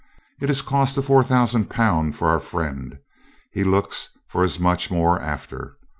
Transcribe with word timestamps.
It 0.41 0.49
has 0.49 0.63
cost 0.63 0.97
a 0.97 1.03
four 1.03 1.21
thousand 1.23 1.69
pound 1.69 2.15
for 2.15 2.27
our 2.29 2.39
friend. 2.39 2.97
He 3.51 3.63
looks 3.63 4.09
for 4.27 4.43
as 4.43 4.59
much 4.59 4.89
more 4.89 5.21
after. 5.21 5.77